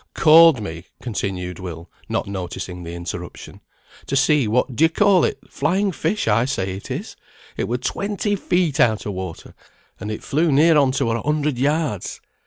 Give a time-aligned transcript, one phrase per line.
[0.15, 3.61] "Called me," continued Will, not noticing the interruption,
[4.07, 7.15] "to see the what d'ye call it flying fish I say it is.
[7.55, 9.53] It were twenty feet out o' water,
[9.99, 12.19] and it flew near on to a hundred yards.